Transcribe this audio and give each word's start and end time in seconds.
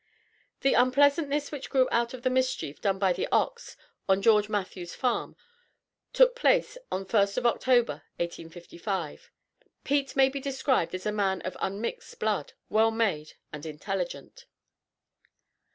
The 0.61 0.73
unpleasantness 0.73 1.51
which 1.51 1.69
grew 1.69 1.87
out 1.91 2.15
of 2.15 2.23
the 2.23 2.31
mischief 2.31 2.81
done 2.81 2.97
by 2.97 3.13
the 3.13 3.27
ox 3.31 3.77
on 4.09 4.23
George 4.23 4.49
Matthews' 4.49 4.95
farm 4.95 5.35
took 6.11 6.35
place 6.35 6.75
the 6.91 7.05
first 7.05 7.37
of 7.37 7.45
October, 7.45 8.01
1855. 8.15 9.29
Pete 9.83 10.15
may 10.15 10.27
be 10.29 10.39
described 10.39 10.95
as 10.95 11.05
a 11.05 11.11
man 11.11 11.43
of 11.43 11.55
unmixed 11.59 12.17
blood, 12.17 12.53
well 12.67 12.89
made, 12.89 13.33
and 13.53 13.63
intelligent. 13.63 14.47